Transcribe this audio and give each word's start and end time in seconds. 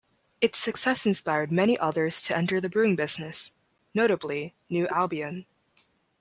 Its 0.41 0.57
success 0.57 1.05
inspired 1.05 1.51
many 1.51 1.77
others 1.77 2.23
to 2.23 2.35
enter 2.35 2.59
the 2.59 2.67
brewing 2.69 2.95
business, 2.95 3.51
notably 3.93 4.55
New 4.67 4.87
Albion. 4.87 5.45